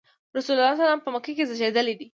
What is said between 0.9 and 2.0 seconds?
ﷺ په مکه کې زېږېدلی.